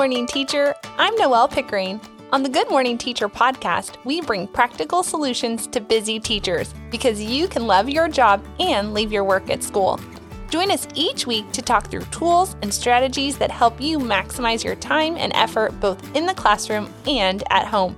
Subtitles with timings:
[0.00, 0.74] Good morning Teacher.
[0.96, 2.00] I'm Noelle Pickering.
[2.32, 7.46] On the Good Morning Teacher podcast, we bring practical solutions to busy teachers because you
[7.46, 10.00] can love your job and leave your work at school.
[10.48, 14.74] Join us each week to talk through tools and strategies that help you maximize your
[14.74, 17.94] time and effort both in the classroom and at home.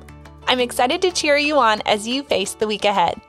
[0.49, 3.21] I'm excited to cheer you on as you face the week ahead.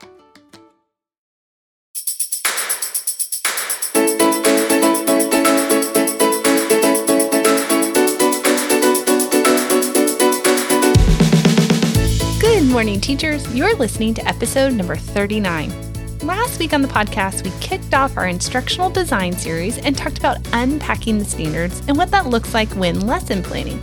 [12.74, 13.54] Morning, teachers.
[13.54, 16.18] You're listening to episode number 39.
[16.22, 20.38] Last week on the podcast, we kicked off our instructional design series and talked about
[20.52, 23.80] unpacking the standards and what that looks like when lesson planning.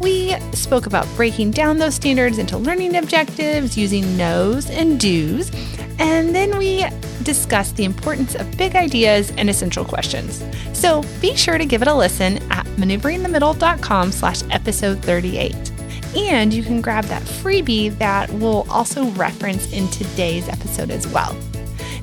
[0.00, 5.50] We spoke about breaking down those standards into learning objectives using knows and do's,
[5.98, 6.86] and then we
[7.24, 10.42] discussed the importance of big ideas and essential questions.
[10.72, 15.71] So be sure to give it a listen at maneuveringthemiddle.com slash episode 38.
[16.16, 21.36] And you can grab that freebie that we'll also reference in today's episode as well.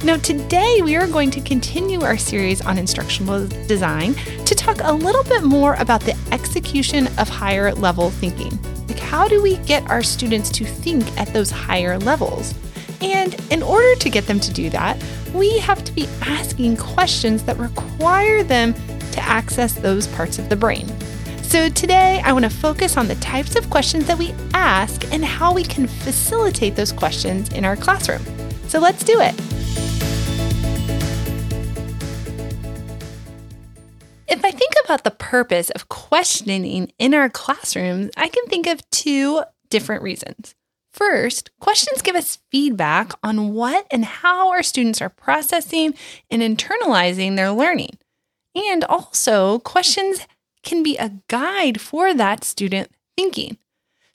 [0.03, 4.15] Now, today we are going to continue our series on instructional design
[4.45, 8.57] to talk a little bit more about the execution of higher level thinking.
[8.87, 12.53] Like, how do we get our students to think at those higher levels?
[13.01, 14.97] And in order to get them to do that,
[15.33, 18.73] we have to be asking questions that require them
[19.11, 20.87] to access those parts of the brain.
[21.49, 25.25] So, today I want to focus on the types of questions that we ask and
[25.25, 28.23] how we can facilitate those questions in our classroom.
[28.67, 29.33] So, let's do it.
[34.27, 38.87] If I think about the purpose of questioning in our classrooms, I can think of
[38.91, 39.41] two
[39.71, 40.53] different reasons.
[40.93, 45.95] First, questions give us feedback on what and how our students are processing
[46.29, 47.97] and internalizing their learning.
[48.53, 50.27] And also, questions
[50.63, 53.57] can be a guide for that student thinking.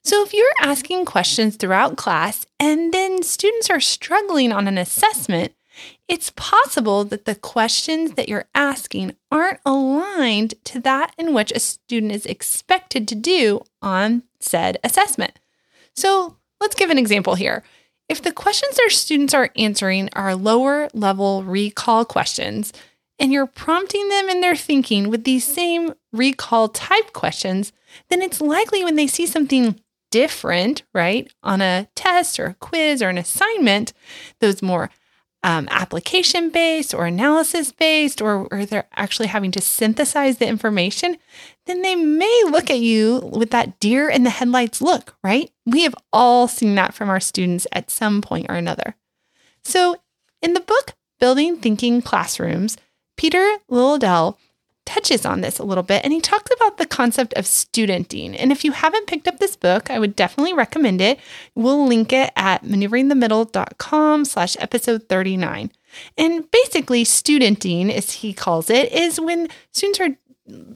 [0.03, 5.53] So, if you're asking questions throughout class and then students are struggling on an assessment,
[6.07, 11.59] it's possible that the questions that you're asking aren't aligned to that in which a
[11.59, 15.39] student is expected to do on said assessment.
[15.95, 17.63] So, let's give an example here.
[18.07, 22.71] If the questions our students are answering are lower level recall questions,
[23.17, 27.71] and you're prompting them in their thinking with these same recall type questions,
[28.09, 29.79] then it's likely when they see something
[30.11, 33.93] different, right, on a test or a quiz or an assignment,
[34.39, 34.89] those more
[35.43, 41.17] um, application based or analysis based, or, or they're actually having to synthesize the information,
[41.65, 45.51] then they may look at you with that deer in the headlights look, right?
[45.65, 48.95] We have all seen that from our students at some point or another.
[49.63, 49.97] So,
[50.41, 52.77] in the book Building Thinking Classrooms,
[53.17, 54.37] Peter Liljedahl
[54.85, 58.35] touches on this a little bit and he talks about the concept of studenting.
[58.35, 61.19] And if you haven't picked up this book, I would definitely recommend it.
[61.55, 65.71] We'll link it at maneuveringthemiddle.com slash episode 39.
[66.17, 70.09] And basically, studenting, as he calls it, is when students are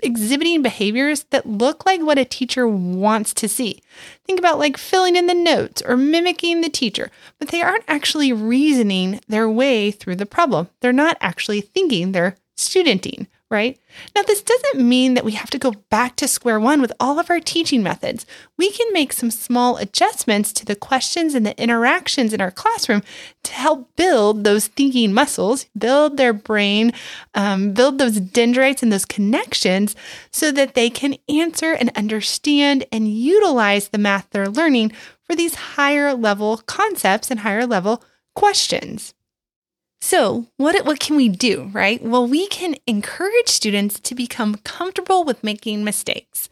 [0.01, 3.81] exhibiting behaviors that look like what a teacher wants to see.
[4.25, 8.33] Think about like filling in the notes or mimicking the teacher, but they aren't actually
[8.33, 10.69] reasoning their way through the problem.
[10.79, 13.79] They're not actually thinking, they're studenting, right?
[14.15, 17.17] Now, this doesn't mean that we have to go back to square one with all
[17.17, 18.25] of our teaching methods.
[18.57, 23.01] We can make some small adjustments to the questions and the interactions in our classroom
[23.43, 26.93] to help build those thinking muscles, build their brain,
[27.33, 29.95] um, build those dendrites and those connections
[30.31, 34.91] so that they can answer and understand and utilize the math they're learning
[35.23, 38.03] for these higher level concepts and higher level
[38.35, 39.15] questions.
[40.01, 42.01] So, what, what can we do, right?
[42.01, 46.47] Well, we can encourage students to become comfortable with making mistakes.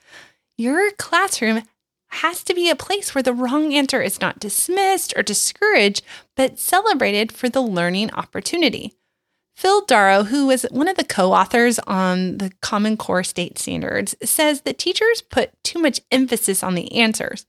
[0.58, 1.64] Your classroom
[2.10, 6.04] has to be a place where the wrong answer is not dismissed or discouraged,
[6.36, 8.94] but celebrated for the learning opportunity.
[9.56, 14.16] Phil Daro, who was one of the co authors on the Common Core State Standards,
[14.24, 17.46] says that teachers put too much emphasis on the answers.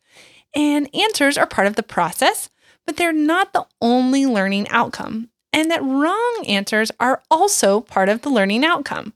[0.54, 2.48] And answers are part of the process,
[2.86, 5.28] but they're not the only learning outcome
[5.58, 9.12] and that wrong answers are also part of the learning outcome.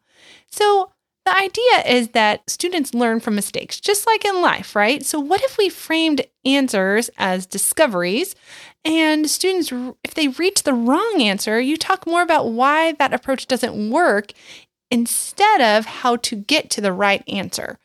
[0.51, 0.91] So,
[1.25, 5.05] the idea is that students learn from mistakes, just like in life, right?
[5.07, 8.35] So, what if we framed answers as discoveries
[8.85, 9.73] and students,
[10.03, 14.33] if they reach the wrong answer, you talk more about why that approach doesn't work
[14.91, 17.79] instead of how to get to the right answer?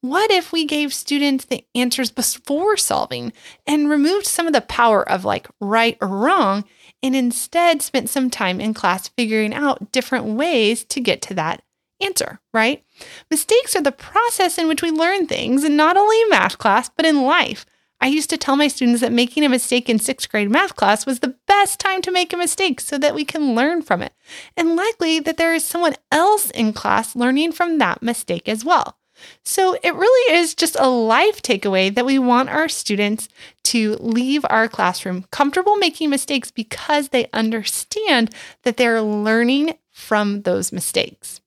[0.00, 3.32] What if we gave students the answers before solving
[3.66, 6.64] and removed some of the power of like right or wrong
[7.02, 11.62] and instead spent some time in class figuring out different ways to get to that
[12.00, 12.84] answer, right?
[13.30, 16.90] Mistakes are the process in which we learn things, and not only in math class,
[16.96, 17.66] but in life.
[18.02, 21.04] I used to tell my students that making a mistake in sixth grade math class
[21.04, 24.14] was the best time to make a mistake so that we can learn from it.
[24.56, 28.96] And likely that there is someone else in class learning from that mistake as well.
[29.44, 33.28] So it really is just a life takeaway that we want our students
[33.64, 40.72] to leave our classroom comfortable making mistakes because they understand that they're learning from those
[40.72, 41.40] mistakes.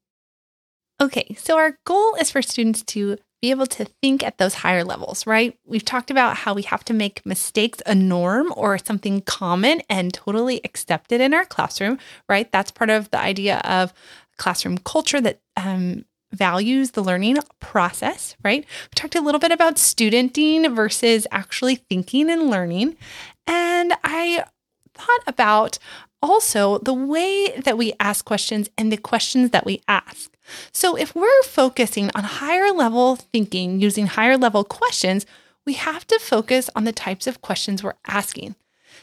[1.01, 4.85] Okay, so our goal is for students to be able to think at those higher
[4.85, 5.59] levels, right?
[5.65, 10.13] We've talked about how we have to make mistakes a norm or something common and
[10.13, 11.99] totally accepted in our classroom,
[12.29, 12.49] right?
[12.53, 13.93] That's part of the idea of
[14.37, 18.65] classroom culture that um, values the learning process, right?
[18.65, 22.97] We talked a little bit about studenting versus actually thinking and learning.
[23.47, 24.43] And I
[24.93, 25.79] thought about
[26.21, 30.31] also the way that we ask questions and the questions that we ask.
[30.71, 35.25] So, if we're focusing on higher level thinking using higher level questions,
[35.65, 38.55] we have to focus on the types of questions we're asking.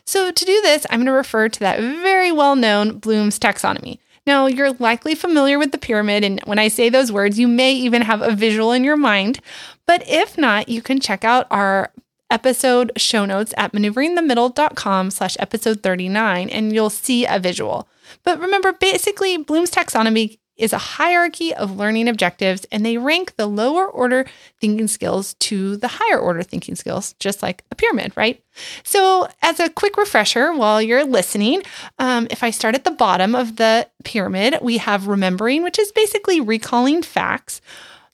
[0.04, 3.98] So, to do this, I'm going to refer to that very well known Bloom's taxonomy.
[4.26, 7.72] Now, you're likely familiar with the pyramid, and when I say those words, you may
[7.72, 9.40] even have a visual in your mind.
[9.86, 11.92] But if not, you can check out our
[12.30, 17.88] episode show notes at maneuveringthemiddle.com slash episode 39, and you'll see a visual.
[18.22, 23.46] But remember, basically, Bloom's taxonomy is a hierarchy of learning objectives, and they rank the
[23.46, 24.26] lower order
[24.60, 28.42] thinking skills to the higher order thinking skills, just like a pyramid, right?
[28.82, 31.62] So, as a quick refresher while you're listening,
[31.98, 35.92] um, if I start at the bottom of the pyramid, we have remembering, which is
[35.92, 37.60] basically recalling facts.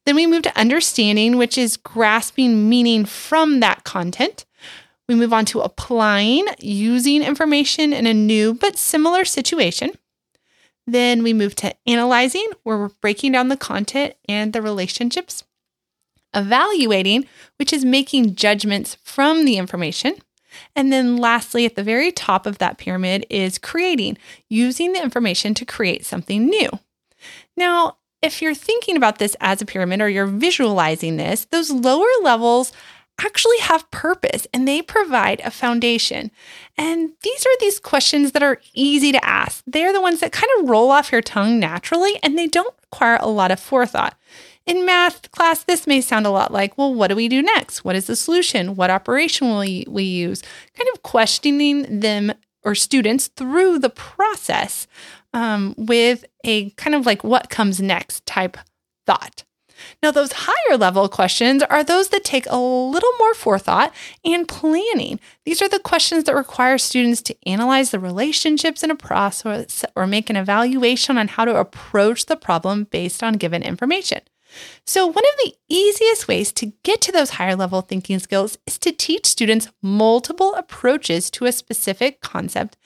[0.05, 4.45] Then we move to understanding, which is grasping meaning from that content.
[5.09, 9.93] We move on to applying, using information in a new but similar situation.
[10.87, 15.45] Then we move to analyzing, where we're breaking down the content and the relationships.
[16.33, 20.17] Evaluating, which is making judgments from the information.
[20.75, 24.17] And then lastly, at the very top of that pyramid is creating,
[24.49, 26.71] using the information to create something new.
[27.57, 32.07] Now, if you're thinking about this as a pyramid or you're visualizing this, those lower
[32.23, 32.73] levels
[33.21, 36.31] actually have purpose and they provide a foundation.
[36.77, 39.63] And these are these questions that are easy to ask.
[39.67, 43.19] They're the ones that kind of roll off your tongue naturally and they don't require
[43.21, 44.17] a lot of forethought.
[44.67, 47.85] In math class, this may sound a lot like, well, what do we do next?
[47.85, 48.75] What is the solution?
[48.75, 50.43] What operation will we use?
[50.75, 52.33] Kind of questioning them
[52.65, 54.89] or students through the process
[55.33, 58.57] um, with a kind of like what comes next type
[59.07, 59.45] thought.
[60.03, 63.93] Now, those higher level questions are those that take a little more forethought
[64.25, 65.21] and planning.
[65.45, 70.07] These are the questions that require students to analyze the relationships in a process or
[70.07, 74.21] make an evaluation on how to approach the problem based on given information.
[74.85, 78.79] So, one of the easiest ways to get to those higher level thinking skills is
[78.79, 82.77] to teach students multiple approaches to a specific concept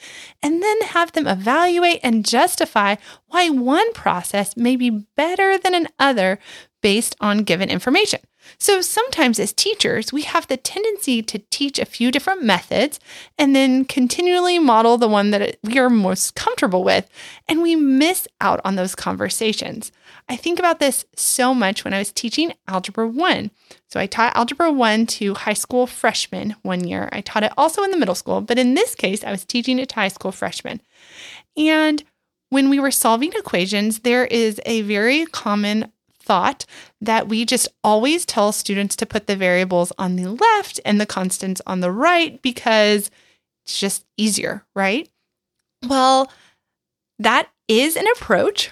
[0.42, 2.96] and then have them evaluate and justify
[3.26, 6.38] why one process may be better than another
[6.80, 8.20] based on given information.
[8.58, 12.98] So sometimes as teachers, we have the tendency to teach a few different methods
[13.38, 17.08] and then continually model the one that we are most comfortable with,
[17.48, 19.92] and we miss out on those conversations.
[20.28, 23.50] I think about this so much when I was teaching Algebra 1.
[23.88, 27.08] So I taught Algebra 1 to high school freshmen one year.
[27.12, 29.78] I taught it also in the middle school, but in this case, I was teaching
[29.78, 30.80] it to high school freshmen.
[31.56, 32.02] And
[32.48, 35.92] when we were solving equations, there is a very common
[36.30, 36.64] thought
[37.00, 41.04] that we just always tell students to put the variables on the left and the
[41.04, 43.10] constants on the right because
[43.64, 45.08] it's just easier, right?
[45.84, 46.30] Well,
[47.18, 48.70] that is an approach.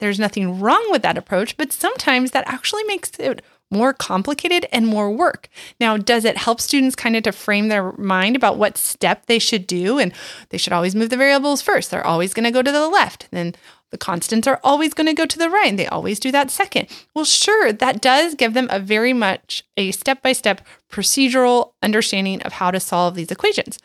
[0.00, 4.86] There's nothing wrong with that approach, but sometimes that actually makes it more complicated and
[4.86, 5.50] more work.
[5.78, 9.38] Now, does it help students kind of to frame their mind about what step they
[9.38, 9.98] should do?
[9.98, 10.14] And
[10.48, 11.90] they should always move the variables first.
[11.90, 13.28] They're always going to go to the left.
[13.30, 13.54] Then
[13.90, 16.50] the constants are always going to go to the right and they always do that
[16.50, 16.88] second.
[17.14, 20.60] Well, sure, that does give them a very much a step by step
[20.90, 23.78] procedural understanding of how to solve these equations.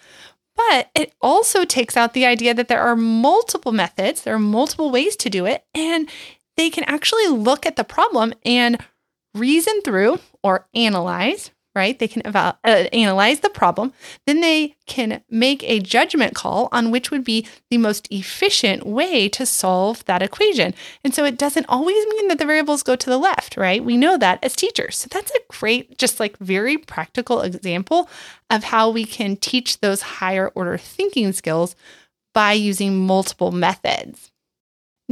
[0.56, 4.92] But it also takes out the idea that there are multiple methods, there are multiple
[4.92, 6.10] ways to do it, and
[6.58, 8.84] they can actually look at the problem and
[9.34, 11.98] reason through or analyze right?
[11.98, 13.94] They can eval- uh, analyze the problem.
[14.26, 19.30] Then they can make a judgment call on which would be the most efficient way
[19.30, 20.74] to solve that equation.
[21.04, 23.84] And so it doesn't always mean that the variables go to the left, right?
[23.84, 24.98] We know that as teachers.
[24.98, 28.10] So that's a great, just like very practical example
[28.50, 31.76] of how we can teach those higher order thinking skills
[32.34, 34.32] by using multiple methods.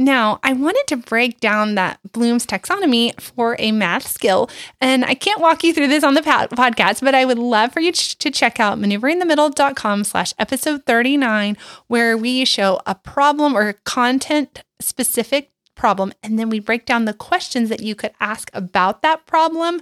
[0.00, 4.48] Now, I wanted to break down that Bloom's taxonomy for a math skill,
[4.80, 7.80] and I can't walk you through this on the podcast, but I would love for
[7.80, 11.56] you to check out maneuveringthemiddle.com slash episode 39,
[11.88, 17.12] where we show a problem or content specific problem, and then we break down the
[17.14, 19.80] questions that you could ask about that problem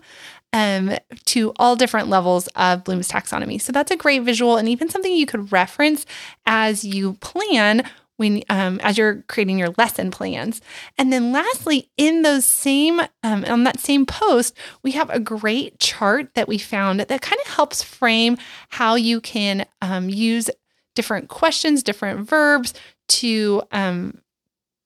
[0.53, 0.93] um,
[1.27, 3.61] to all different levels of Bloom's taxonomy.
[3.61, 6.07] So that's a great visual and even something you could reference
[6.47, 7.83] as you plan
[8.17, 10.61] when um, as you're creating your lesson plans.
[10.99, 15.79] And then lastly, in those same um, on that same post, we have a great
[15.79, 18.37] chart that we found that kind of helps frame
[18.71, 20.51] how you can um, use
[20.95, 22.75] different questions, different verbs
[23.09, 24.21] to um,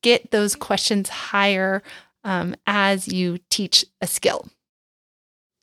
[0.03, 1.83] get those questions higher
[2.25, 4.47] um, as you teach a skill.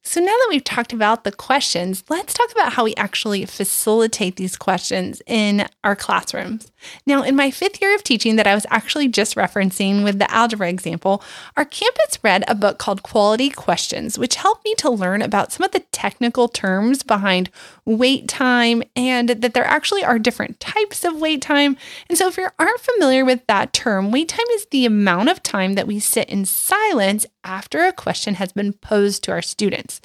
[0.07, 4.37] So, now that we've talked about the questions, let's talk about how we actually facilitate
[4.37, 6.71] these questions in our classrooms.
[7.05, 10.31] Now, in my fifth year of teaching, that I was actually just referencing with the
[10.31, 11.23] algebra example,
[11.55, 15.63] our campus read a book called Quality Questions, which helped me to learn about some
[15.63, 17.49] of the technical terms behind
[17.85, 21.77] wait time and that there actually are different types of wait time.
[22.09, 25.43] And so, if you aren't familiar with that term, wait time is the amount of
[25.43, 30.01] time that we sit in silence after a question has been posed to our students.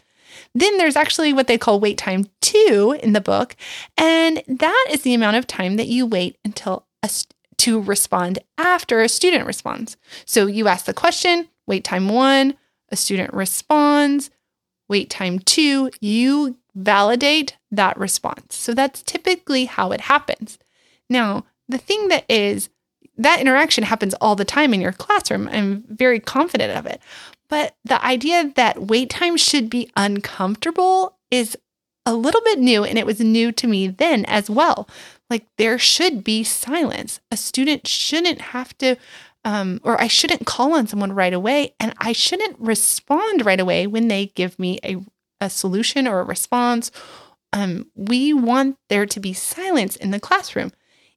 [0.55, 3.57] Then there's actually what they call wait time two in the book,
[3.97, 7.11] and that is the amount of time that you wait until a,
[7.59, 9.97] to respond after a student responds.
[10.25, 12.55] So you ask the question, wait time one,
[12.91, 14.31] a student responds,
[14.89, 18.57] wait time two, you validate that response.
[18.57, 20.59] So that's typically how it happens.
[21.09, 22.69] Now, the thing that is
[23.19, 25.49] that interaction happens all the time in your classroom.
[25.49, 27.01] I'm very confident of it.
[27.53, 31.55] But the idea that wait time should be uncomfortable is
[32.07, 34.89] a little bit new, and it was new to me then as well.
[35.29, 37.21] Like there should be silence.
[37.31, 38.97] A student shouldn't have to,
[39.45, 43.87] um, or I shouldn't call on someone right away, and I shouldn't respond right away
[43.87, 45.05] when they give me a,
[45.39, 46.91] a solution or a response.
[47.53, 50.73] Um, we want there to be silence in the classroom.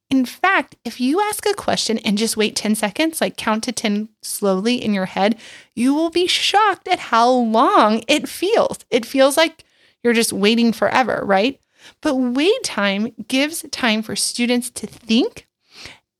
[0.08, 3.72] In fact, if you ask a question and just wait 10 seconds, like count to
[3.72, 5.36] 10 slowly in your head,
[5.74, 8.78] you will be shocked at how long it feels.
[8.88, 9.64] It feels like
[10.02, 11.60] you're just waiting forever, right?
[12.00, 15.46] But wait time gives time for students to think.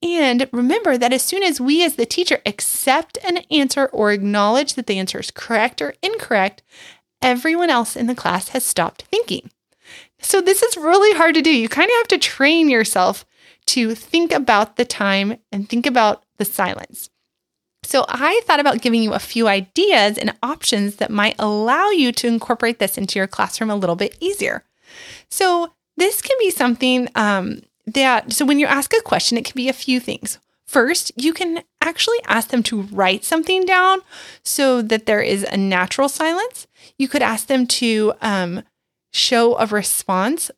[0.02, 4.74] And remember that as soon as we, as the teacher, accept an answer or acknowledge
[4.74, 6.62] that the answer is correct or incorrect,
[7.22, 9.50] everyone else in the class has stopped thinking.
[10.18, 11.50] So, this is really hard to do.
[11.50, 13.24] You kind of have to train yourself
[13.66, 17.10] to think about the time and think about the silence.
[17.82, 22.10] So, I thought about giving you a few ideas and options that might allow you
[22.12, 24.64] to incorporate this into your classroom a little bit easier.
[25.30, 29.54] So, this can be something um, that, so when you ask a question, it can
[29.54, 30.38] be a few things.
[30.66, 34.00] First, you can actually ask them to write something down
[34.42, 36.66] so that there is a natural silence.
[36.98, 38.64] You could ask them to um,
[39.12, 40.50] show a response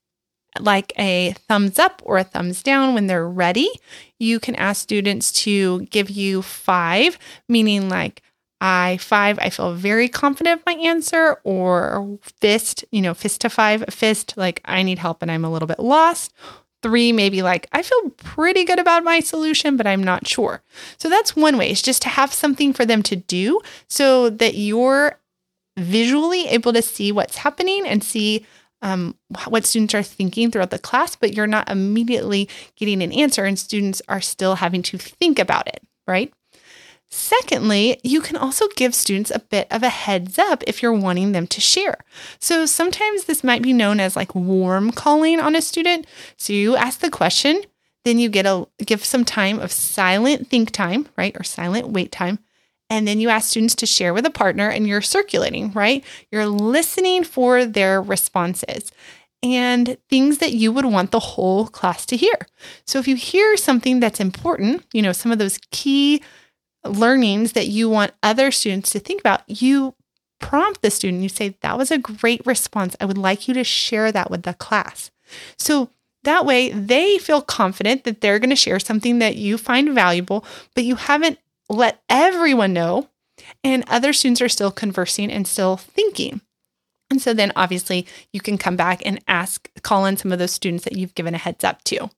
[0.62, 3.70] like a thumbs up or a thumbs down when they're ready.
[4.18, 8.22] You can ask students to give you five, meaning like
[8.60, 13.50] I five, I feel very confident of my answer, or fist, you know, fist to
[13.50, 16.32] five, fist, like I need help and I'm a little bit lost.
[16.82, 20.62] Three, maybe like I feel pretty good about my solution, but I'm not sure.
[20.96, 24.54] So that's one way is just to have something for them to do so that
[24.54, 25.18] you're
[25.76, 28.46] visually able to see what's happening and see
[28.82, 29.16] um,
[29.47, 33.58] what students are thinking throughout the class, but you're not immediately getting an answer, and
[33.58, 36.32] students are still having to think about it, right?
[37.11, 41.32] Secondly, you can also give students a bit of a heads up if you're wanting
[41.32, 41.97] them to share.
[42.38, 46.06] So sometimes this might be known as like warm calling on a student.
[46.37, 47.62] So you ask the question,
[48.04, 51.35] then you get a give some time of silent think time, right?
[51.38, 52.40] Or silent wait time.
[52.90, 56.04] And then you ask students to share with a partner and you're circulating, right?
[56.30, 58.90] You're listening for their responses
[59.42, 62.35] and things that you would want the whole class to hear.
[62.87, 66.23] So if you hear something that's important, you know, some of those key
[66.85, 69.95] learnings that you want other students to think about, you
[70.40, 71.23] prompt the student.
[71.23, 72.97] You say, That was a great response.
[73.00, 75.11] I would like you to share that with the class.
[75.57, 75.90] So
[76.25, 80.45] that way they feel confident that they're going to share something that you find valuable,
[80.75, 83.08] but you haven't let everyone know,
[83.62, 86.40] and other students are still conversing and still thinking.
[87.10, 90.52] And so then obviously you can come back and ask, call in some of those
[90.52, 92.10] students that you've given a heads up to.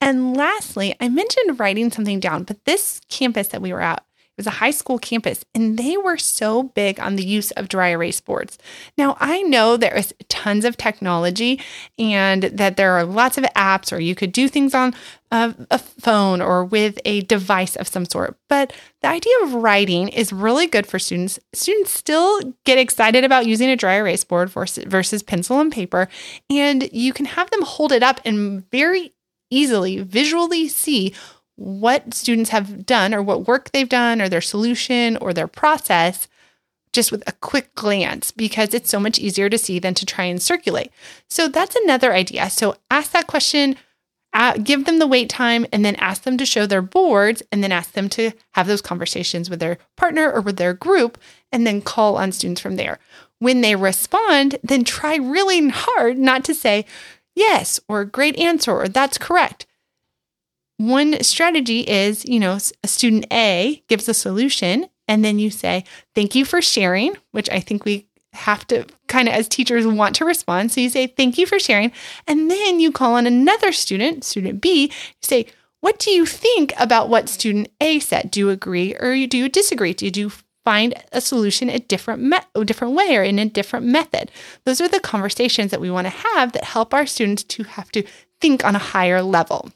[0.00, 4.04] And lastly, I mentioned writing something down, but this campus that we were at,
[4.36, 7.88] was a high school campus, and they were so big on the use of dry
[7.88, 8.58] erase boards.
[8.98, 11.60] Now, I know there is tons of technology
[11.98, 14.94] and that there are lots of apps, or you could do things on
[15.30, 18.36] a, a phone or with a device of some sort.
[18.48, 18.72] But
[19.02, 21.38] the idea of writing is really good for students.
[21.52, 26.08] Students still get excited about using a dry erase board versus pencil and paper,
[26.50, 29.12] and you can have them hold it up and very
[29.50, 31.14] easily visually see
[31.56, 36.28] what students have done or what work they've done or their solution or their process
[36.92, 40.24] just with a quick glance because it's so much easier to see than to try
[40.24, 40.90] and circulate.
[41.28, 42.48] So that's another idea.
[42.50, 43.76] So ask that question,
[44.32, 47.62] uh, give them the wait time, and then ask them to show their boards, and
[47.62, 51.18] then ask them to have those conversations with their partner or with their group,
[51.52, 52.98] and then call on students from there.
[53.38, 56.84] When they respond, then try really hard not to say
[57.36, 59.66] yes or great answer or that's correct
[60.76, 65.84] one strategy is, you know, a student A gives a solution, and then you say,
[66.14, 70.16] Thank you for sharing, which I think we have to kind of, as teachers, want
[70.16, 70.72] to respond.
[70.72, 71.92] So you say, Thank you for sharing.
[72.26, 75.46] And then you call on another student, student B, say,
[75.80, 78.30] What do you think about what student A said?
[78.30, 79.92] Do you agree or do you disagree?
[79.92, 80.32] Do you
[80.64, 84.30] find a solution a different me- a different way or in a different method.
[84.64, 87.92] Those are the conversations that we want to have that help our students to have
[87.92, 88.02] to
[88.40, 89.70] think on a higher level.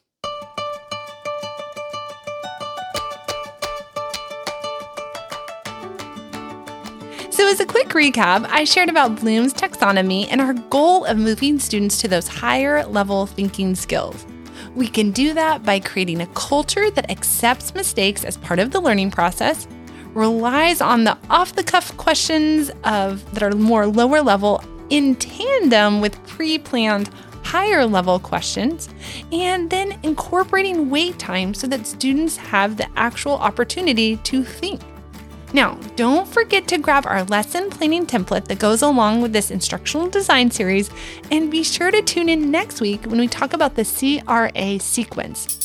[7.58, 12.00] As a quick recap, I shared about Bloom's taxonomy and our goal of moving students
[12.00, 14.24] to those higher level thinking skills.
[14.76, 18.78] We can do that by creating a culture that accepts mistakes as part of the
[18.78, 19.66] learning process,
[20.14, 26.00] relies on the off the cuff questions of that are more lower level in tandem
[26.00, 27.10] with pre-planned
[27.42, 28.88] higher level questions,
[29.32, 34.80] and then incorporating wait time so that students have the actual opportunity to think.
[35.54, 40.08] Now, don't forget to grab our lesson planning template that goes along with this instructional
[40.08, 40.90] design series,
[41.30, 45.58] and be sure to tune in next week when we talk about the CRA sequence.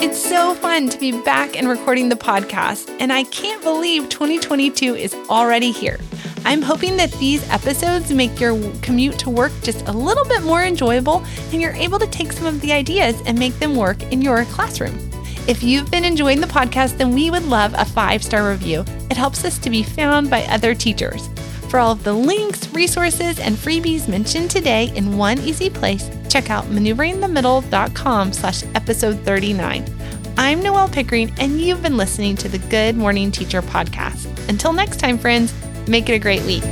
[0.00, 4.94] It's so fun to be back and recording the podcast, and I can't believe 2022
[4.94, 5.98] is already here.
[6.44, 10.62] I'm hoping that these episodes make your commute to work just a little bit more
[10.62, 14.22] enjoyable and you're able to take some of the ideas and make them work in
[14.22, 14.96] your classroom.
[15.46, 18.84] If you've been enjoying the podcast, then we would love a five star review.
[19.10, 21.28] It helps us to be found by other teachers.
[21.70, 26.50] For all of the links, resources, and freebies mentioned today in one easy place, check
[26.50, 29.84] out maneuveringthemiddle.com slash episode 39.
[30.36, 34.48] I'm Noelle Pickering, and you've been listening to the Good Morning Teacher podcast.
[34.48, 35.54] Until next time, friends,
[35.86, 36.64] make it a great week.